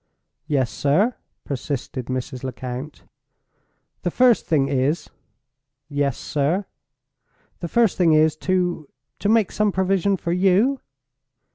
"Yes, 0.47 0.71
sir?" 0.71 1.13
persisted 1.45 2.07
Mrs. 2.07 2.43
Lecount. 2.43 3.03
"The 4.01 4.09
first 4.09 4.47
thing 4.47 4.67
is—" 4.67 5.11
"Yes, 5.89 6.17
sir?" 6.17 6.65
"The 7.59 7.67
first 7.67 7.99
thing 7.99 8.13
is, 8.13 8.35
to—to 8.35 9.29
make 9.29 9.51
some 9.51 9.71
provision 9.71 10.17
for 10.17 10.31
You?" 10.33 10.79